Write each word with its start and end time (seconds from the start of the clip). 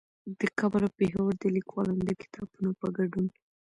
د 0.39 0.41
کابل 0.59 0.81
او 0.85 0.95
پېښور 0.99 1.31
د 1.39 1.43
ليکوالانو 1.57 2.03
د 2.05 2.11
کتابونو 2.21 2.69
په 2.79 2.87
ګډون 2.97 3.25